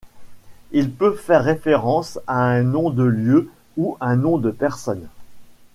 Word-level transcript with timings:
Il 0.71 0.89
peut 0.91 1.13
faire 1.15 1.43
référence 1.43 2.17
à 2.25 2.41
un 2.49 2.63
nom 2.63 2.89
de 2.89 3.03
lieu 3.03 3.51
ou 3.77 3.97
un 4.01 4.15
nom 4.15 4.39
de 4.39 4.49
personne. 4.49 5.07